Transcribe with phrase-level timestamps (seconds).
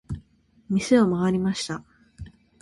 [0.67, 1.83] 店を回りました。